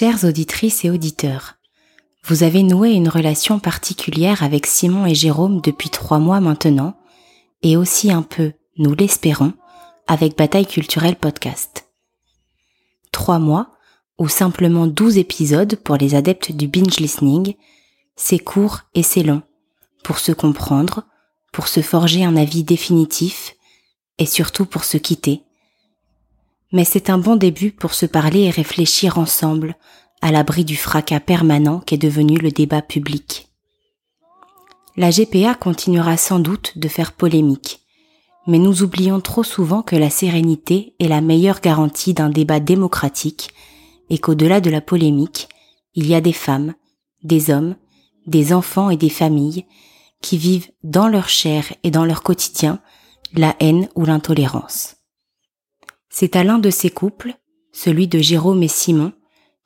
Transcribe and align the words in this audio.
Chères 0.00 0.22
auditrices 0.22 0.84
et 0.84 0.90
auditeurs, 0.90 1.56
vous 2.22 2.44
avez 2.44 2.62
noué 2.62 2.90
une 2.90 3.08
relation 3.08 3.58
particulière 3.58 4.44
avec 4.44 4.64
Simon 4.64 5.06
et 5.06 5.14
Jérôme 5.16 5.60
depuis 5.60 5.90
trois 5.90 6.20
mois 6.20 6.38
maintenant, 6.38 6.96
et 7.64 7.76
aussi 7.76 8.12
un 8.12 8.22
peu, 8.22 8.52
nous 8.76 8.94
l'espérons, 8.94 9.54
avec 10.06 10.38
Bataille 10.38 10.68
culturelle 10.68 11.16
podcast. 11.16 11.88
Trois 13.10 13.40
mois, 13.40 13.72
ou 14.18 14.28
simplement 14.28 14.86
douze 14.86 15.18
épisodes 15.18 15.74
pour 15.74 15.96
les 15.96 16.14
adeptes 16.14 16.52
du 16.52 16.68
binge 16.68 17.00
listening, 17.00 17.56
c'est 18.14 18.38
court 18.38 18.82
et 18.94 19.02
c'est 19.02 19.24
long, 19.24 19.42
pour 20.04 20.20
se 20.20 20.30
comprendre, 20.30 21.08
pour 21.52 21.66
se 21.66 21.80
forger 21.80 22.24
un 22.24 22.36
avis 22.36 22.62
définitif, 22.62 23.56
et 24.18 24.26
surtout 24.26 24.64
pour 24.64 24.84
se 24.84 24.96
quitter. 24.96 25.42
Mais 26.72 26.84
c'est 26.84 27.10
un 27.10 27.18
bon 27.18 27.36
début 27.36 27.70
pour 27.70 27.94
se 27.94 28.06
parler 28.06 28.42
et 28.42 28.50
réfléchir 28.50 29.18
ensemble 29.18 29.76
à 30.20 30.30
l'abri 30.30 30.64
du 30.64 30.76
fracas 30.76 31.20
permanent 31.20 31.80
qu'est 31.80 31.96
devenu 31.96 32.36
le 32.38 32.50
débat 32.50 32.82
public. 32.82 33.48
La 34.96 35.10
GPA 35.10 35.54
continuera 35.54 36.16
sans 36.16 36.40
doute 36.40 36.76
de 36.76 36.88
faire 36.88 37.12
polémique, 37.12 37.80
mais 38.46 38.58
nous 38.58 38.82
oublions 38.82 39.20
trop 39.20 39.44
souvent 39.44 39.82
que 39.82 39.94
la 39.94 40.10
sérénité 40.10 40.94
est 40.98 41.08
la 41.08 41.20
meilleure 41.20 41.60
garantie 41.60 42.14
d'un 42.14 42.30
débat 42.30 42.60
démocratique 42.60 43.50
et 44.10 44.18
qu'au-delà 44.18 44.60
de 44.60 44.70
la 44.70 44.80
polémique, 44.80 45.48
il 45.94 46.06
y 46.06 46.14
a 46.14 46.20
des 46.20 46.32
femmes, 46.32 46.74
des 47.22 47.50
hommes, 47.50 47.76
des 48.26 48.52
enfants 48.52 48.90
et 48.90 48.96
des 48.96 49.08
familles 49.08 49.66
qui 50.20 50.36
vivent 50.36 50.70
dans 50.82 51.08
leur 51.08 51.28
chair 51.28 51.72
et 51.84 51.90
dans 51.90 52.04
leur 52.04 52.22
quotidien 52.22 52.80
la 53.34 53.54
haine 53.60 53.88
ou 53.94 54.04
l'intolérance. 54.04 54.97
C'est 56.10 56.36
à 56.36 56.44
l'un 56.44 56.58
de 56.58 56.70
ces 56.70 56.90
couples, 56.90 57.34
celui 57.72 58.08
de 58.08 58.18
Jérôme 58.18 58.62
et 58.62 58.68
Simon, 58.68 59.12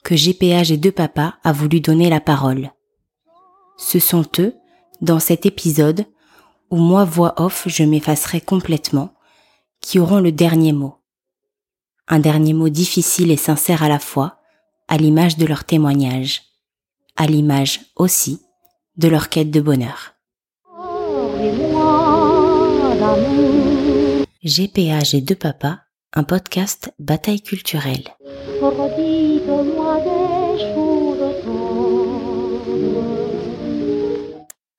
que 0.02 0.14
GPA 0.14 0.62
et 0.62 0.76
deux 0.76 0.92
papas 0.92 1.34
a 1.44 1.52
voulu 1.52 1.80
donner 1.80 2.10
la 2.10 2.20
parole. 2.20 2.72
Ce 3.76 3.98
sont 3.98 4.26
eux, 4.38 4.54
dans 5.00 5.20
cet 5.20 5.46
épisode, 5.46 6.06
où 6.70 6.76
moi 6.76 7.04
voix 7.04 7.34
off 7.40 7.64
je 7.66 7.84
m'effacerai 7.84 8.40
complètement, 8.40 9.14
qui 9.80 9.98
auront 9.98 10.20
le 10.20 10.32
dernier 10.32 10.72
mot. 10.72 10.96
Un 12.08 12.18
dernier 12.18 12.52
mot 12.52 12.68
difficile 12.68 13.30
et 13.30 13.36
sincère 13.36 13.82
à 13.82 13.88
la 13.88 13.98
fois, 13.98 14.40
à 14.88 14.96
l'image 14.96 15.36
de 15.36 15.46
leur 15.46 15.64
témoignage, 15.64 16.42
à 17.16 17.26
l'image 17.26 17.80
aussi 17.96 18.40
de 18.96 19.08
leur 19.08 19.28
quête 19.28 19.50
de 19.50 19.60
bonheur. 19.60 20.14
Et 24.42 25.20
deux 25.20 25.34
papas, 25.36 25.78
un 26.14 26.24
podcast 26.24 26.92
bataille 26.98 27.40
culturelle. 27.40 28.04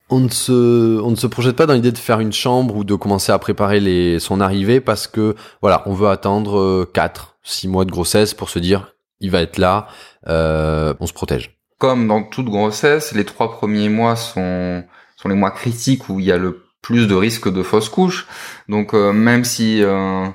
On 0.10 0.20
ne, 0.20 0.30
se, 0.30 1.02
on 1.02 1.10
ne 1.10 1.16
se 1.16 1.26
projette 1.26 1.56
pas 1.56 1.66
dans 1.66 1.74
l'idée 1.74 1.92
de 1.92 1.98
faire 1.98 2.20
une 2.20 2.34
chambre 2.34 2.76
ou 2.76 2.84
de 2.84 2.94
commencer 2.94 3.32
à 3.32 3.40
préparer 3.40 3.80
les, 3.80 4.20
son 4.20 4.40
arrivée 4.40 4.80
parce 4.80 5.08
que 5.08 5.36
voilà, 5.62 5.82
on 5.88 5.94
veut 5.94 6.08
attendre 6.08 6.86
4, 6.94 7.22
euh, 7.22 7.40
6 7.44 7.68
mois 7.68 7.86
de 7.86 7.92
grossesse 7.92 8.36
pour 8.36 8.50
se 8.50 8.60
dire 8.60 8.94
il 9.20 9.32
va 9.32 9.42
être 9.42 9.58
là, 9.58 9.88
euh, 10.28 10.94
on 11.00 11.08
se 11.08 11.14
protège. 11.14 11.58
Comme 11.80 12.08
dans 12.08 12.24
toute 12.24 12.46
grossesse, 12.46 13.14
les 13.14 13.26
trois 13.26 13.52
premiers 13.52 13.90
mois 13.90 14.16
sont, 14.16 14.84
sont 15.16 15.30
les 15.30 15.36
mois 15.36 15.52
critiques 15.52 16.10
où 16.10 16.20
il 16.20 16.26
y 16.28 16.32
a 16.32 16.38
le 16.38 16.64
plus 16.84 17.08
de 17.08 17.16
risques 17.16 17.52
de 17.52 17.64
fausse 17.64 17.90
couche. 17.90 18.28
Donc 18.70 18.94
euh, 18.94 19.12
même 19.12 19.44
si 19.44 19.82
euh, 19.82 20.28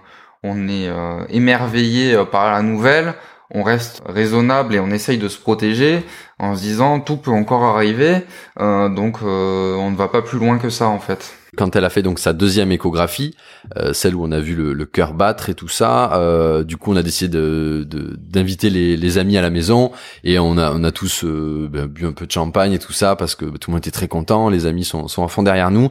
on 0.43 0.69
est 0.69 0.89
émerveillé 1.31 2.17
par 2.31 2.53
la 2.53 2.63
nouvelle, 2.63 3.15
on 3.51 3.63
reste 3.63 4.03
raisonnable 4.07 4.75
et 4.75 4.81
on 4.81 4.91
essaye 4.91 5.19
de 5.19 5.29
se 5.29 5.39
protéger 5.39 6.05
en 6.39 6.55
se 6.55 6.61
disant 6.61 7.01
tout 7.01 7.17
peut 7.17 7.31
encore 7.31 7.65
arriver, 7.65 8.25
euh, 8.61 8.89
donc 8.89 9.19
euh, 9.23 9.75
on 9.77 9.91
ne 9.91 9.97
va 9.97 10.09
pas 10.09 10.23
plus 10.23 10.39
loin 10.39 10.59
que 10.59 10.69
ça 10.69 10.89
en 10.89 10.99
fait. 10.99 11.35
Quand 11.57 11.75
elle 11.75 11.85
a 11.85 11.91
fait 11.91 12.03
donc 12.03 12.19
sa 12.19 12.35
deuxième 12.35 12.71
échographie, 12.71 13.35
euh, 13.77 13.95
celle 13.95 14.15
où 14.15 14.23
on 14.23 14.31
a 14.33 14.39
vu 14.39 14.55
le, 14.55 14.87
cœur 14.87 15.15
battre 15.15 15.49
et 15.49 15.55
tout 15.55 15.69
ça, 15.69 16.21
du 16.65 16.77
coup 16.77 16.93
on 16.93 16.97
a 16.97 17.03
décidé 17.03 17.29
de 17.29 17.87
d'inviter 17.89 18.69
les, 18.71 18.97
les, 18.97 19.19
amis 19.19 19.39
à 19.39 19.43
la 19.43 19.51
maison 19.51 19.93
et 20.25 20.39
on 20.39 20.59
a 20.59 20.73
on 20.73 20.85
a 20.85 20.93
tous 20.93 21.25
ben, 21.25 21.87
bu 21.87 22.07
un 22.07 22.13
peu 22.13 22.27
de 22.27 22.31
champagne 22.31 22.73
et 22.73 22.79
tout 22.79 22.93
ça 22.93 23.17
parce 23.17 23.35
que 23.35 23.47
tout 23.47 23.71
le 23.71 23.73
monde 23.73 23.81
était 23.81 23.91
très 23.91 24.09
content, 24.09 24.51
les 24.51 24.67
amis 24.67 24.85
sont 24.85 25.09
sont 25.09 25.25
à 25.25 25.29
fond 25.29 25.43
derrière 25.43 25.71
nous. 25.71 25.89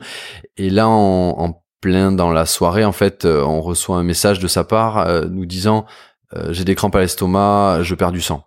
Et 0.57 0.69
là 0.69 0.87
en, 0.87 1.35
en 1.39 1.61
plein 1.81 2.11
dans 2.11 2.31
la 2.31 2.45
soirée. 2.45 2.85
En 2.85 2.91
fait 2.91 3.25
on 3.25 3.61
reçoit 3.61 3.97
un 3.97 4.03
message 4.03 4.39
de 4.39 4.47
sa 4.47 4.63
part 4.63 5.07
nous 5.29 5.45
disant 5.45 5.85
j'ai 6.49 6.65
des 6.65 6.75
crampes 6.75 6.95
à 6.95 6.99
l'estomac, 6.99 7.79
je 7.83 7.95
perds 7.95 8.11
du 8.11 8.21
sang. 8.21 8.43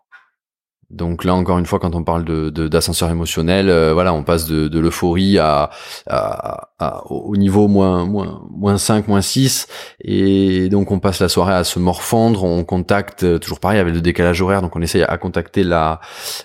Donc 0.91 1.23
là 1.23 1.35
encore 1.35 1.59
une 1.59 1.67
fois, 1.67 1.79
quand 1.79 1.95
on 1.95 2.03
parle 2.03 2.25
de 2.25 2.51
d'ascenseur 2.51 3.11
émotionnel, 3.11 3.71
euh, 3.71 3.93
voilà, 3.95 4.13
on 4.13 4.25
passe 4.25 4.47
de, 4.47 4.67
de 4.67 4.81
l'euphorie 4.81 5.39
à, 5.39 5.71
à, 6.09 7.07
au 7.09 7.37
niveau 7.37 7.69
moins 7.69 8.05
moins 8.07 8.43
moins 8.51 8.77
5, 8.77 9.07
moins 9.07 9.21
6 9.21 9.69
et 10.01 10.69
donc 10.69 10.91
on 10.91 10.99
passe 10.99 11.21
la 11.21 11.29
soirée 11.29 11.55
à 11.55 11.63
se 11.63 11.79
morfondre, 11.79 12.43
on 12.43 12.65
contacte 12.65 13.23
euh, 13.23 13.39
toujours 13.39 13.61
pareil 13.61 13.79
avec 13.79 13.95
le 13.95 14.01
décalage 14.01 14.43
horaire, 14.43 14.63
donc 14.63 14.75
on 14.75 14.83
essaye 14.83 15.05
à 15.05 15.17
contacter 15.17 15.63
la 15.63 16.01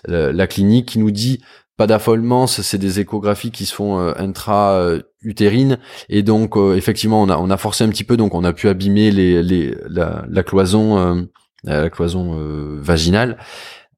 la, 0.07 0.45
clinique 0.45 0.89
qui 0.89 0.99
nous 0.99 1.11
dit 1.11 1.41
pas 1.77 1.87
d'affolement, 1.87 2.47
c'est 2.47 2.77
des 2.77 2.99
échographies 2.99 3.51
qui 3.51 3.65
se 3.65 3.73
font 3.73 3.99
euh, 3.99 4.13
intra-utérines 4.17 5.77
et 6.09 6.23
donc 6.23 6.55
effectivement 6.75 7.21
on 7.21 7.29
a 7.29 7.37
on 7.37 7.49
a 7.49 7.57
forcé 7.57 7.83
un 7.83 7.89
petit 7.89 8.03
peu 8.03 8.15
donc 8.15 8.33
on 8.35 8.43
a 8.43 8.53
pu 8.53 8.69
abîmer 8.69 9.11
la, 9.11 10.43
cloison 10.43 11.27
la 11.63 11.89
cloison 11.89 12.37
vaginale 12.79 13.37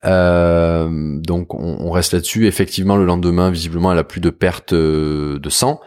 euh, 0.06 1.20
donc 1.20 1.54
on, 1.54 1.92
reste 1.92 2.14
là-dessus. 2.14 2.48
Effectivement, 2.48 2.96
le 2.96 3.06
lendemain, 3.06 3.50
visiblement, 3.50 3.92
elle 3.92 3.98
a 3.98 4.04
plus 4.04 4.22
de 4.22 4.30
perte 4.30 4.74
euh, 4.74 5.40
de 5.40 5.50
sang. 5.50 5.80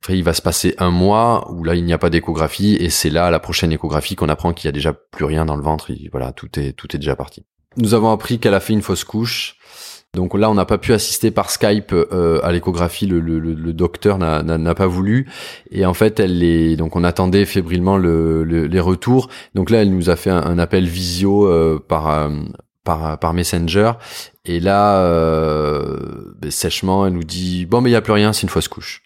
Après, 0.00 0.16
il 0.16 0.24
va 0.24 0.32
se 0.32 0.40
passer 0.42 0.74
un 0.78 0.90
mois 0.90 1.50
où 1.52 1.62
là, 1.62 1.74
il 1.74 1.84
n'y 1.84 1.92
a 1.92 1.98
pas 1.98 2.10
d'échographie 2.10 2.76
et 2.76 2.88
c'est 2.88 3.10
là, 3.10 3.30
la 3.30 3.38
prochaine 3.40 3.72
échographie, 3.72 4.16
qu'on 4.16 4.28
apprend 4.28 4.52
qu'il 4.52 4.66
y 4.66 4.68
a 4.68 4.72
déjà 4.72 4.92
plus 4.92 5.24
rien 5.24 5.44
dans 5.44 5.56
le 5.56 5.62
ventre. 5.62 5.92
voilà, 6.10 6.32
tout 6.32 6.58
est 6.58 6.72
tout 6.72 6.94
est 6.96 6.98
déjà 6.98 7.16
parti. 7.16 7.44
Nous 7.76 7.94
avons 7.94 8.10
appris 8.10 8.38
qu'elle 8.38 8.54
a 8.54 8.60
fait 8.60 8.72
une 8.72 8.82
fausse 8.82 9.04
couche. 9.04 9.56
Donc 10.14 10.36
là, 10.36 10.50
on 10.50 10.54
n'a 10.54 10.64
pas 10.64 10.78
pu 10.78 10.92
assister 10.92 11.30
par 11.30 11.50
Skype 11.50 11.92
euh, 11.92 12.40
à 12.42 12.50
l'échographie. 12.50 13.06
Le, 13.06 13.20
le, 13.20 13.38
le, 13.38 13.72
docteur 13.72 14.18
n'a 14.18 14.74
pas 14.74 14.88
voulu. 14.88 15.28
Et 15.70 15.86
en 15.86 15.94
fait, 15.94 16.18
elle 16.18 16.42
est 16.42 16.74
donc 16.76 16.96
on 16.96 17.04
attendait 17.04 17.44
fébrilement 17.44 17.96
le, 17.96 18.42
les 18.42 18.80
retours. 18.80 19.28
Donc 19.54 19.70
là, 19.70 19.82
elle 19.82 19.90
nous 19.90 20.10
a 20.10 20.16
fait 20.16 20.30
un, 20.30 20.58
appel 20.58 20.86
visio 20.86 21.48
par 21.86 22.28
par, 22.84 23.18
par 23.18 23.34
Messenger. 23.34 23.92
Et 24.44 24.60
là, 24.60 24.98
euh, 25.04 26.32
ben, 26.38 26.50
sèchement, 26.50 27.06
elle 27.06 27.12
nous 27.14 27.24
dit 27.24 27.66
bon, 27.66 27.80
mais 27.80 27.90
il 27.90 27.92
y 27.92 27.96
a 27.96 28.00
plus 28.02 28.12
rien, 28.12 28.32
c'est 28.32 28.42
une 28.42 28.48
fausse 28.48 28.68
couche. 28.68 29.02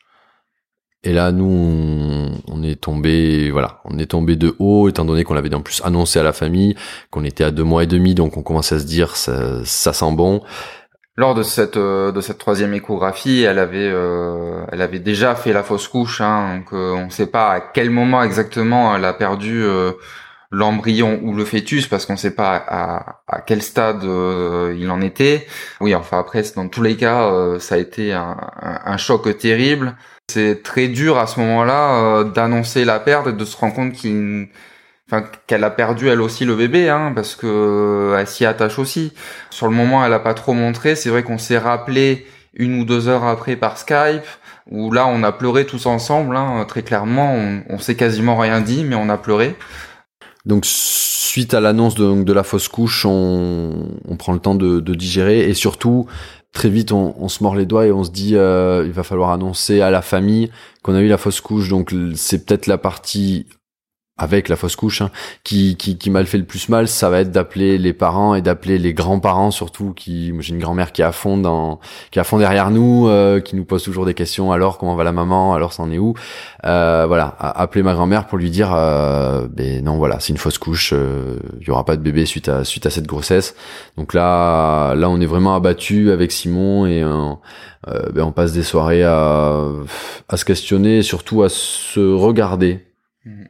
Et 1.07 1.13
là, 1.13 1.33
nous, 1.33 2.31
on, 2.49 2.63
est 2.63 2.81
tombé, 2.81 3.51
voilà, 3.51 3.83
on 3.85 3.99
est 3.99 4.07
tombé 4.07 4.37
de 4.37 4.57
haut, 4.59 4.89
étant 4.89 5.05
donné 5.05 5.23
qu'on 5.23 5.35
l'avait 5.35 5.55
en 5.55 5.61
plus 5.61 5.83
annoncé 5.85 6.19
à 6.19 6.23
la 6.23 6.33
famille, 6.33 6.77
qu'on 7.11 7.25
était 7.25 7.45
à 7.45 7.51
deux 7.51 7.63
mois 7.63 7.83
et 7.83 7.87
demi, 7.87 8.15
donc 8.15 8.39
on 8.39 8.43
commence 8.43 8.73
à 8.73 8.79
se 8.79 8.87
dire 8.87 9.17
ça, 9.17 9.63
ça 9.65 9.93
sent 9.93 10.13
bon. 10.13 10.41
Lors 11.17 11.35
de 11.35 11.45
cette 11.45 11.77
euh, 11.77 12.11
de 12.11 12.21
cette 12.21 12.39
troisième 12.39 12.75
échographie, 12.75 13.43
elle 13.43 13.61
avait 13.61 13.91
euh, 13.93 14.65
elle 14.73 14.83
avait 14.83 14.99
déjà 14.99 15.37
fait 15.37 15.53
la 15.53 15.63
fausse 15.63 15.87
couche, 15.87 16.21
hein, 16.21 16.57
donc 16.57 16.73
euh, 16.73 16.93
on 16.93 17.07
ne 17.07 17.11
sait 17.11 17.29
pas 17.29 17.53
à 17.53 17.61
quel 17.61 17.91
moment 17.91 18.23
exactement 18.23 18.97
elle 18.97 19.05
a 19.05 19.15
perdu 19.15 19.65
l'embryon 20.55 21.21
ou 21.23 21.35
le 21.35 21.45
fœtus 21.45 21.87
parce 21.89 22.07
qu'on 22.07 22.15
ne 22.15 22.19
sait 22.19 22.35
pas 22.35 22.57
à, 22.57 23.21
à 23.27 23.41
quel 23.41 23.63
stade 23.63 24.05
euh, 24.05 24.75
il 24.79 24.91
en 24.91 25.01
était. 25.01 25.47
Oui, 25.81 25.95
enfin 25.95 26.19
après, 26.19 26.43
dans 26.55 26.69
tous 26.69 26.83
les 26.83 26.97
cas, 26.97 27.25
euh, 27.25 27.59
ça 27.59 27.75
a 27.75 27.79
été 27.79 28.13
un, 28.13 28.37
un, 28.63 28.97
choc 28.97 29.37
terrible. 29.39 29.97
C'est 30.29 30.63
très 30.63 30.89
dur 30.89 31.19
à 31.19 31.27
ce 31.27 31.41
moment-là 31.41 32.21
euh, 32.21 32.25
d'annoncer 32.25 32.85
la 32.85 33.01
perte 33.01 33.27
et 33.29 33.33
de 33.33 33.45
se 33.45 33.57
rendre 33.57 33.75
compte 33.75 33.93
qu'il, 33.93 34.49
enfin, 35.07 35.25
qu'elle 35.47 35.65
a 35.65 35.71
perdu 35.71 36.09
elle 36.09 36.21
aussi 36.21 36.45
le 36.45 36.57
bébé, 36.57 36.89
hein, 36.89 37.13
parce 37.15 37.37
que 37.37 38.15
elle 38.19 38.27
s'y 38.27 38.45
attache 38.47 38.79
aussi. 38.79 39.13
Sur 39.51 39.67
le 39.67 39.75
moment, 39.75 40.05
elle 40.05 40.13
a 40.13 40.21
pas 40.21 40.35
trop 40.35 40.53
montré. 40.53 40.97
C'est 40.97 41.11
vrai 41.11 41.23
qu'on 41.23 41.39
s'est 41.39 41.59
rappelé 41.59 42.27
une 42.55 42.81
ou 42.81 42.85
deux 42.85 43.09
heures 43.09 43.25
après 43.25 43.57
par 43.57 43.79
Skype 43.79 44.25
où 44.71 44.91
là 44.93 45.07
on 45.07 45.23
a 45.23 45.33
pleuré 45.33 45.67
tous 45.67 45.87
ensemble, 45.87 46.37
hein, 46.37 46.65
très 46.67 46.83
clairement. 46.83 47.37
On, 47.69 47.79
s'est 47.79 47.97
quasiment 47.97 48.37
rien 48.37 48.61
dit, 48.61 48.85
mais 48.85 48.97
on 48.97 49.09
a 49.09 49.19
pleuré. 49.19 49.57
Donc 50.47 50.65
suite 50.65 51.55
à 51.55 51.61
l'annonce 51.61 51.95
de, 51.95 52.33
la 52.33 52.43
fausse 52.43 52.69
couche, 52.69 53.05
on, 53.07 53.91
prend 54.19 54.33
le 54.33 54.39
temps 54.39 54.55
de, 54.55 54.81
digérer 54.95 55.41
et 55.49 55.55
surtout 55.55 56.07
très 56.53 56.69
vite 56.69 56.93
on, 56.93 57.17
on, 57.19 57.29
se 57.29 57.43
mord 57.43 57.57
les 57.57 57.67
doigts 57.67 57.85
et 57.85 57.91
on 57.91 58.05
se 58.05 58.13
dit 58.13 58.37
euh, 58.37 58.85
il 58.87 58.93
va 58.93 59.03
falloir 59.03 59.31
annoncer 59.31 59.81
à 59.81 59.91
la 59.91 60.03
famille 60.03 60.53
qu'on 60.85 60.95
a 60.95 61.01
eu 61.01 61.09
la 61.09 61.19
fausse 61.19 61.41
couche. 61.41 61.69
Donc 61.69 61.95
c'est 62.15 62.47
peut-être 62.47 62.67
la 62.67 62.79
partie 62.79 63.47
avec 64.17 64.49
la 64.49 64.55
fausse 64.55 64.77
couche, 64.77 65.03
hein, 65.03 65.11
qui, 65.43 65.77
qui, 65.77 65.99
qui 65.99 66.09
m'a 66.09 66.25
fait 66.25 66.39
le 66.39 66.45
plus 66.45 66.69
mal, 66.69 66.87
ça 66.87 67.11
va 67.11 67.21
être 67.21 67.33
d'appeler 67.33 67.79
les 67.79 67.93
parents 67.93 68.37
et 68.37 68.43
d'appeler 68.43 68.79
les 68.79 68.95
grands-parents 68.95 69.51
surtout. 69.51 69.93
Qui, 69.93 70.33
j'ai 70.41 70.55
une 70.55 70.61
grand-mère 70.61 70.93
qui 70.93 71.03
est 71.03 71.05
à 71.05 71.11
fond 71.13 71.37
dans, 71.37 71.81
qui 72.11 72.19
est 72.19 72.21
à 72.21 72.25
fond 72.25 72.39
derrière 72.39 72.71
nous, 72.71 73.09
euh, 73.09 73.41
qui 73.41 73.57
nous 73.57 73.65
pose 73.65 73.83
toujours 73.83 74.07
des 74.07 74.15
questions. 74.15 74.53
Alors 74.53 74.79
comment 74.79 74.95
va 74.95 75.03
la 75.03 75.13
maman? 75.13 75.55
Alors 75.55 75.73
c'en 75.73 75.91
est 75.91 75.99
où? 75.99 76.15
Euh, 76.65 77.07
Voilà, 77.09 77.35
appeler 77.39 77.83
ma 77.83 77.93
grand-mère 77.93 78.27
pour 78.27 78.39
lui 78.39 78.51
dire, 78.51 78.73
euh, 78.73 79.49
ben 79.51 79.85
non 79.85 79.97
voilà, 79.97 80.21
c'est 80.21 80.33
une 80.33 80.39
fausse 80.39 80.59
couche, 80.59 80.93
euh, 80.93 81.39
il 81.61 81.67
y 81.67 81.71
aura 81.71 81.85
pas 81.85 81.97
de 81.97 82.03
bébé 82.03 82.25
suite 82.25 82.49
à 82.49 82.65
suite 82.65 82.87
à 82.87 82.91
cette 82.91 83.07
grossesse. 83.07 83.57
Donc 83.97 84.15
là, 84.15 84.95
là 84.95 85.11
on 85.11 85.21
est 85.21 85.27
vraiment 85.27 85.57
abattu 85.57 86.13
avec 86.13 86.31
Simon 86.31 86.87
et 86.87 87.03
ben, 87.03 88.23
on 88.23 88.33
passe 88.33 88.53
des 88.53 88.63
soirées 88.63 89.03
à, 89.03 89.65
à 90.29 90.37
se 90.37 90.45
questionner 90.45 90.99
et 90.99 91.03
surtout 91.03 91.43
à 91.43 91.49
se 91.49 92.01
regarder. 92.01 92.87
Mmh. 93.25 93.45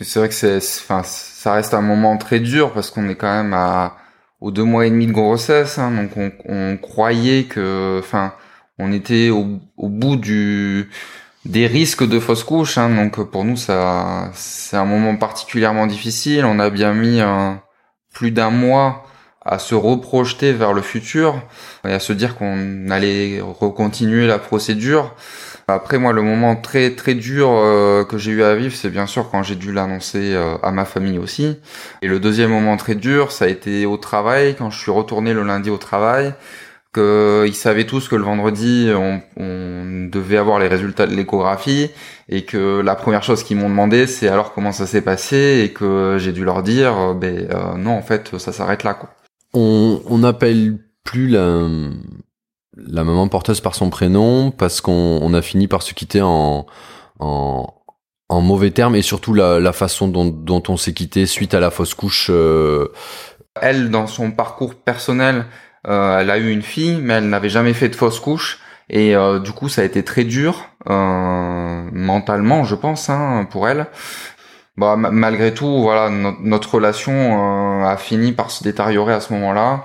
C'est 0.00 0.18
vrai 0.20 0.28
que 0.28 0.34
c'est, 0.34 0.56
enfin, 0.58 1.02
ça 1.04 1.54
reste 1.54 1.74
un 1.74 1.80
moment 1.82 2.16
très 2.18 2.40
dur 2.40 2.72
parce 2.72 2.90
qu'on 2.90 3.08
est 3.08 3.16
quand 3.16 3.32
même 3.32 3.52
à 3.54 3.96
aux 4.40 4.52
deux 4.52 4.62
mois 4.64 4.86
et 4.86 4.90
demi 4.90 5.08
de 5.08 5.12
grossesse, 5.12 5.78
hein, 5.78 5.90
donc 5.90 6.16
on, 6.16 6.30
on, 6.44 6.76
croyait 6.76 7.44
que, 7.44 7.98
enfin, 7.98 8.34
on 8.78 8.92
était 8.92 9.30
au, 9.30 9.58
au, 9.76 9.88
bout 9.88 10.14
du 10.16 10.90
des 11.44 11.66
risques 11.66 12.06
de 12.06 12.20
fausse 12.20 12.44
couche, 12.44 12.78
hein, 12.78 12.88
donc 12.94 13.20
pour 13.30 13.44
nous 13.44 13.56
ça, 13.56 14.30
c'est 14.34 14.76
un 14.76 14.84
moment 14.84 15.16
particulièrement 15.16 15.88
difficile. 15.88 16.44
On 16.44 16.60
a 16.60 16.70
bien 16.70 16.94
mis 16.94 17.20
plus 18.12 18.30
d'un 18.30 18.50
mois 18.50 19.07
à 19.48 19.58
se 19.58 19.74
reprojeter 19.74 20.52
vers 20.52 20.74
le 20.74 20.82
futur 20.82 21.40
et 21.86 21.92
à 21.92 22.00
se 22.00 22.12
dire 22.12 22.36
qu'on 22.36 22.90
allait 22.90 23.40
recontinuer 23.40 24.26
la 24.26 24.38
procédure. 24.38 25.14
Après 25.68 25.98
moi 25.98 26.12
le 26.12 26.22
moment 26.22 26.54
très 26.54 26.94
très 26.94 27.14
dur 27.14 27.50
euh, 27.50 28.04
que 28.04 28.18
j'ai 28.18 28.30
eu 28.30 28.42
à 28.42 28.54
vivre 28.54 28.74
c'est 28.74 28.90
bien 28.90 29.06
sûr 29.06 29.30
quand 29.30 29.42
j'ai 29.42 29.54
dû 29.54 29.72
l'annoncer 29.72 30.34
euh, 30.34 30.56
à 30.62 30.70
ma 30.70 30.84
famille 30.84 31.18
aussi. 31.18 31.56
Et 32.02 32.08
le 32.08 32.20
deuxième 32.20 32.50
moment 32.50 32.76
très 32.76 32.94
dur 32.94 33.32
ça 33.32 33.46
a 33.46 33.48
été 33.48 33.86
au 33.86 33.96
travail 33.96 34.54
quand 34.56 34.70
je 34.70 34.78
suis 34.78 34.90
retourné 34.90 35.32
le 35.32 35.42
lundi 35.42 35.70
au 35.70 35.78
travail 35.78 36.34
qu'ils 36.94 37.54
savaient 37.54 37.86
tous 37.86 38.08
que 38.08 38.16
le 38.16 38.24
vendredi 38.24 38.90
on, 38.94 39.20
on, 39.38 40.08
devait 40.10 40.38
avoir 40.38 40.58
les 40.58 40.68
résultats 40.68 41.06
de 41.06 41.14
l'échographie 41.14 41.90
et 42.30 42.44
que 42.44 42.80
la 42.80 42.94
première 42.96 43.22
chose 43.22 43.42
qu'ils 43.44 43.58
m'ont 43.58 43.68
demandé 43.68 44.06
c'est 44.06 44.28
alors 44.28 44.52
comment 44.54 44.72
ça 44.72 44.86
s'est 44.86 45.02
passé 45.02 45.62
et 45.64 45.72
que 45.72 46.16
j'ai 46.18 46.32
dû 46.32 46.44
leur 46.44 46.62
dire 46.62 46.98
euh, 46.98 47.14
ben 47.14 47.48
non 47.76 47.92
en 47.92 48.02
fait 48.02 48.38
ça 48.38 48.52
s'arrête 48.52 48.84
là 48.84 48.94
quoi. 48.94 49.10
On 49.54 50.18
n'appelle 50.18 50.78
plus 51.04 51.28
la 51.28 53.04
maman 53.04 53.28
porteuse 53.28 53.60
par 53.60 53.74
son 53.74 53.90
prénom 53.90 54.50
parce 54.50 54.80
qu'on 54.80 55.18
on 55.22 55.34
a 55.34 55.42
fini 55.42 55.68
par 55.68 55.82
se 55.82 55.94
quitter 55.94 56.20
en, 56.22 56.66
mauvais 58.30 58.70
termes 58.70 58.94
et 58.94 59.02
surtout 59.02 59.34
la, 59.34 59.72
façon 59.72 60.08
dont, 60.08 60.62
on 60.68 60.76
s'est 60.76 60.92
quitté 60.92 61.26
suite 61.26 61.54
à 61.54 61.60
la 61.60 61.70
fausse 61.70 61.94
couche. 61.94 62.28
Euh... 62.30 62.88
Elle, 63.60 63.90
dans 63.90 64.06
son 64.06 64.30
parcours 64.30 64.74
personnel, 64.74 65.46
euh, 65.88 66.18
elle 66.20 66.30
a 66.30 66.38
eu 66.38 66.50
une 66.50 66.62
fille, 66.62 66.98
mais 67.00 67.14
elle 67.14 67.28
n'avait 67.28 67.48
jamais 67.48 67.72
fait 67.72 67.88
de 67.88 67.96
fausse 67.96 68.20
couche. 68.20 68.60
Et 68.90 69.16
euh, 69.16 69.38
du 69.38 69.52
coup, 69.52 69.68
ça 69.68 69.82
a 69.82 69.84
été 69.84 70.02
très 70.04 70.24
dur 70.24 70.64
mentalement, 70.86 72.64
je 72.64 72.74
pense, 72.74 73.10
hein, 73.10 73.46
pour 73.50 73.68
elle. 73.68 73.86
Bah, 74.78 74.94
malgré 74.96 75.52
tout, 75.52 75.82
voilà, 75.82 76.08
notre 76.08 76.76
relation 76.76 77.84
a 77.84 77.96
fini 77.96 78.30
par 78.30 78.52
se 78.52 78.62
détériorer 78.62 79.12
à 79.12 79.20
ce 79.20 79.32
moment-là. 79.32 79.84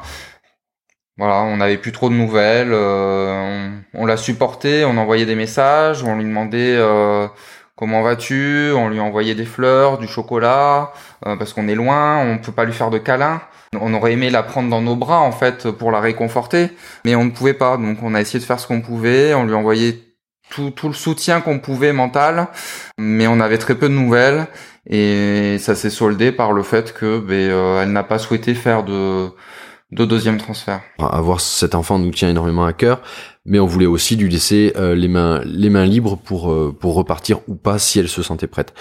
Voilà, 1.18 1.42
on 1.42 1.58
n'avait 1.58 1.80
plus 1.80 1.92
trop 1.92 2.10
de 2.10 2.14
nouvelles. 2.14 2.72
Euh, 2.72 3.70
on, 3.96 4.06
l'a 4.06 4.18
supporté, 4.18 4.86
on 4.86 4.98
envoyait 4.98 5.26
des 5.26 5.34
messages, 5.34 6.04
on 6.04 6.16
lui 6.16 6.26
demandait 6.26 6.76
euh, 6.78 7.28
comment 7.76 8.04
vas-tu, 8.04 8.72
on 8.76 8.88
lui 8.90 9.00
envoyait 9.00 9.34
des 9.34 9.46
fleurs, 9.46 9.98
du 9.98 10.08
chocolat, 10.08 10.92
euh, 11.26 11.36
parce 11.38 11.54
qu'on 11.54 11.68
est 11.68 11.76
loin, 11.76 12.20
on 12.20 12.38
peut 12.38 12.52
pas 12.52 12.66
lui 12.66 12.74
faire 12.74 12.92
de 12.92 13.00
câlins. 13.00 13.42
On 13.82 13.96
aurait 13.96 14.14
aimé 14.14 14.30
la 14.30 14.44
prendre 14.44 14.70
dans 14.70 14.82
nos 14.82 14.96
bras 14.96 15.22
en 15.22 15.32
fait 15.32 15.72
pour 15.72 15.90
la 15.92 16.02
réconforter, 16.02 16.70
mais 17.04 17.16
on 17.16 17.26
ne 17.26 17.32
pouvait 17.32 17.56
pas. 17.56 17.78
Donc 17.78 17.98
on 18.04 18.14
a 18.14 18.22
essayé 18.22 18.40
de 18.40 18.46
faire 18.46 18.60
ce 18.60 18.68
qu'on 18.68 18.82
pouvait, 18.82 19.34
on 19.34 19.46
lui 19.46 19.56
envoyait 19.56 20.00
tout, 20.52 20.70
tout 20.70 20.88
le 20.88 20.94
soutien 20.94 21.42
qu'on 21.42 21.58
pouvait 21.58 21.94
mental, 21.94 22.48
mais 23.00 23.26
on 23.26 23.40
avait 23.40 23.58
très 23.58 23.76
peu 23.76 23.90
de 23.90 23.94
nouvelles 23.94 24.48
et 24.90 25.58
ça 25.60 25.76
s'est 25.76 25.90
soldé 25.90 26.32
par 26.32 26.52
le 26.52 26.64
fait 26.64 26.94
que 26.94 27.20
ben, 27.20 27.82
elle 27.82 27.92
n'a 27.92 28.04
pas 28.04 28.20
souhaité 28.20 28.54
faire 28.54 28.84
de 28.84 29.30
de 29.94 30.06
deuxième 30.06 30.38
transfert. 30.38 30.82
Avoir 31.00 31.40
cet 31.40 31.76
enfant 31.76 32.00
nous 32.00 32.12
tient 32.12 32.30
énormément 32.30 32.66
à 32.66 32.74
cœur, 32.74 33.02
mais 33.46 33.60
on 33.60 33.66
voulait 33.66 33.86
aussi 33.86 34.16
lui 34.16 34.30
laisser 34.30 34.74
euh, 34.76 34.96
les 34.96 35.08
mains 35.08 35.42
les 35.46 35.70
mains 35.70 35.86
libres 35.86 36.18
pour 36.18 36.52
euh, 36.52 36.76
pour 36.78 36.96
repartir 36.96 37.40
ou 37.48 37.56
pas 37.56 37.80
si 37.80 38.00
elle 38.00 38.10
se 38.10 38.24
sentait 38.24 38.48
prête. 38.48 38.74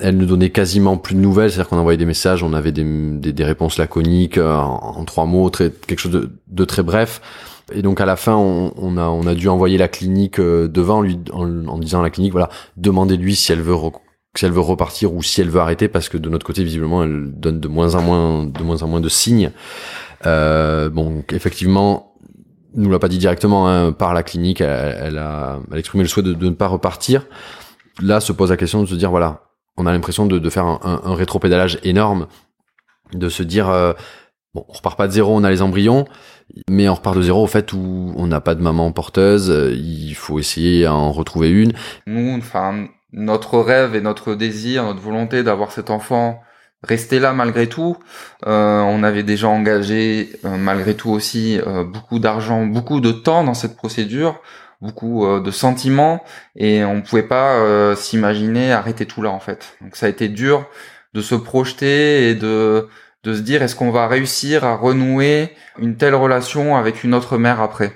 Elle 0.00 0.16
ne 0.16 0.24
donnait 0.24 0.50
quasiment 0.50 0.96
plus 0.96 1.14
de 1.14 1.20
nouvelles, 1.20 1.50
c'est-à-dire 1.50 1.68
qu'on 1.68 1.78
envoyait 1.78 1.98
des 1.98 2.06
messages, 2.06 2.42
on 2.42 2.54
avait 2.54 2.72
des, 2.72 2.84
des, 2.84 3.44
réponses 3.44 3.76
laconiques 3.76 4.38
euh, 4.38 4.56
en, 4.56 5.04
trois 5.04 5.26
mots, 5.26 5.50
très, 5.50 5.70
quelque 5.70 5.98
chose 5.98 6.12
de, 6.12 6.30
de, 6.48 6.64
très 6.64 6.82
bref. 6.82 7.20
Et 7.70 7.82
donc 7.82 8.00
à 8.00 8.06
la 8.06 8.16
fin, 8.16 8.34
on, 8.34 8.72
on, 8.76 8.96
a 8.96 9.02
on 9.02 9.26
a 9.26 9.34
dû 9.34 9.48
envoyer 9.48 9.76
la 9.76 9.88
clinique 9.88 10.40
devant 10.40 11.02
lui 11.02 11.18
en, 11.32 11.66
en 11.66 11.78
disant 11.78 12.00
à 12.00 12.02
la 12.02 12.10
clinique 12.10 12.32
voilà, 12.32 12.48
demandez-lui 12.78 13.36
si 13.36 13.52
elle 13.52 13.60
veut 13.60 13.74
si 14.36 14.44
elle 14.44 14.52
veut 14.52 14.60
repartir 14.60 15.12
ou 15.12 15.22
si 15.22 15.40
elle 15.40 15.50
veut 15.50 15.60
arrêter 15.60 15.88
parce 15.88 16.08
que 16.08 16.16
de 16.16 16.28
notre 16.28 16.46
côté 16.46 16.62
visiblement 16.62 17.02
elle 17.02 17.32
donne 17.32 17.60
de 17.60 17.68
moins 17.68 17.94
en 17.94 18.02
moins 18.02 18.46
de 18.46 18.62
moins 18.62 18.82
en 18.82 18.88
moins 18.88 19.00
de 19.00 19.08
signes. 19.08 19.50
Euh, 20.26 20.88
bon, 20.90 21.24
effectivement, 21.32 22.14
nous 22.74 22.90
l'a 22.90 22.98
pas 22.98 23.08
dit 23.08 23.18
directement 23.18 23.68
hein, 23.68 23.92
par 23.92 24.14
la 24.14 24.22
clinique, 24.22 24.60
elle, 24.60 25.18
a, 25.18 25.58
elle 25.72 25.78
exprimé 25.78 26.04
le 26.04 26.08
souhait 26.08 26.22
de, 26.22 26.34
ne 26.34 26.50
pas 26.50 26.68
repartir. 26.68 27.26
Là, 28.02 28.20
se 28.20 28.32
pose 28.32 28.50
la 28.50 28.56
question 28.56 28.82
de 28.82 28.86
se 28.86 28.94
dire 28.94 29.10
voilà, 29.10 29.42
on 29.76 29.86
a 29.86 29.92
l'impression 29.92 30.26
de, 30.26 30.38
de, 30.38 30.50
faire 30.50 30.66
un, 30.66 30.78
un, 30.82 31.00
un 31.10 31.14
rétropédalage 31.14 31.78
énorme, 31.82 32.28
de 33.12 33.28
se 33.28 33.42
dire 33.42 33.68
euh, 33.68 33.92
bon, 34.54 34.64
on 34.68 34.72
repart 34.72 34.96
pas 34.96 35.08
de 35.08 35.12
zéro, 35.12 35.34
on 35.34 35.42
a 35.42 35.50
les 35.50 35.62
embryons, 35.62 36.04
mais 36.68 36.88
on 36.88 36.94
repart 36.94 37.16
de 37.16 37.22
zéro 37.22 37.42
au 37.42 37.48
fait 37.48 37.72
où 37.72 38.12
on 38.16 38.26
n'a 38.28 38.40
pas 38.40 38.54
de 38.54 38.62
maman 38.62 38.92
porteuse, 38.92 39.48
il 39.74 40.14
faut 40.14 40.38
essayer 40.38 40.86
à 40.86 40.94
en 40.94 41.10
retrouver 41.10 41.50
une. 41.50 41.72
Nous, 42.06 42.36
enfin, 42.36 42.86
notre 43.12 43.58
rêve 43.58 43.94
et 43.94 44.00
notre 44.00 44.34
désir, 44.34 44.84
notre 44.84 45.00
volonté 45.00 45.42
d'avoir 45.42 45.72
cet 45.72 45.90
enfant 45.90 46.40
rester 46.82 47.18
là 47.18 47.32
malgré 47.32 47.68
tout. 47.68 47.96
Euh, 48.46 48.80
on 48.80 49.02
avait 49.02 49.22
déjà 49.22 49.48
engagé 49.48 50.30
euh, 50.44 50.56
malgré 50.56 50.94
tout 50.94 51.10
aussi 51.10 51.60
euh, 51.66 51.84
beaucoup 51.84 52.18
d'argent, 52.18 52.64
beaucoup 52.66 53.00
de 53.00 53.12
temps 53.12 53.44
dans 53.44 53.54
cette 53.54 53.76
procédure, 53.76 54.40
beaucoup 54.80 55.26
de 55.40 55.50
sentiments 55.50 56.24
et 56.56 56.84
on 56.84 57.02
pouvait 57.02 57.22
pas 57.22 57.94
s'imaginer 57.96 58.72
arrêter 58.72 59.04
tout 59.04 59.20
là 59.20 59.30
en 59.30 59.38
fait. 59.38 59.76
Donc 59.82 59.94
ça 59.94 60.06
a 60.06 60.08
été 60.08 60.28
dur 60.28 60.66
de 61.12 61.20
se 61.20 61.34
projeter 61.34 62.30
et 62.30 62.34
de 62.34 62.88
de 63.22 63.34
se 63.34 63.40
dire 63.42 63.62
est-ce 63.62 63.76
qu'on 63.76 63.90
va 63.90 64.08
réussir 64.08 64.64
à 64.64 64.76
renouer 64.76 65.54
une 65.78 65.98
telle 65.98 66.14
relation 66.14 66.76
avec 66.78 67.04
une 67.04 67.14
autre 67.14 67.36
mère 67.36 67.60
après? 67.60 67.92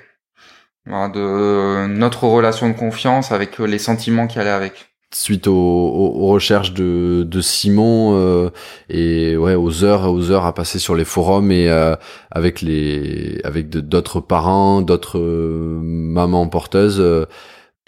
de 0.85 1.87
notre 1.87 2.25
relation 2.25 2.69
de 2.69 2.75
confiance 2.75 3.31
avec 3.31 3.57
les 3.57 3.79
sentiments 3.79 4.27
qui 4.27 4.37
allaient 4.37 4.51
avec 4.51 4.94
suite 5.15 5.47
aux, 5.47 6.27
recherches 6.27 6.73
de, 6.73 7.23
de 7.25 7.41
Simon 7.41 8.15
euh, 8.15 8.49
et 8.89 9.37
ouais 9.37 9.55
aux 9.55 9.85
heures 9.85 10.11
aux 10.11 10.29
heures 10.29 10.45
à 10.45 10.53
passer 10.53 10.77
sur 10.77 10.93
les 10.93 11.05
forums 11.05 11.51
et 11.51 11.69
euh, 11.69 11.95
avec 12.31 12.61
les 12.61 13.39
avec 13.45 13.69
d'autres 13.69 14.19
parents 14.19 14.81
d'autres 14.81 15.17
euh, 15.17 15.79
mamans 15.81 16.47
porteuses 16.47 17.01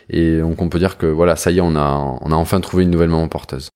et 0.09 0.39
donc 0.39 0.61
on 0.61 0.69
peut 0.69 0.79
dire 0.79 0.97
que 0.97 1.05
voilà 1.05 1.35
ça 1.35 1.51
y 1.51 1.57
est 1.57 1.61
on 1.61 1.75
a 1.75 2.17
on 2.21 2.31
a 2.31 2.35
enfin 2.35 2.61
trouvé 2.61 2.83
une 2.83 2.91
nouvelle 2.91 3.09
maman 3.09 3.27
porteuse. 3.27 3.69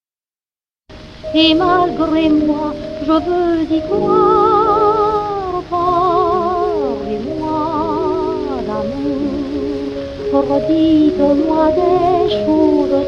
Et 1.35 1.53
malgré 1.53 2.29
moi 2.29 2.73
je 3.05 3.11
veux 3.11 3.75
y 3.75 3.81
croire 3.81 4.50
redites-moi 10.33 11.71
des 11.71 12.29
choses 12.45 13.05